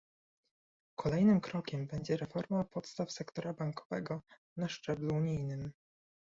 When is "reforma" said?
2.17-2.63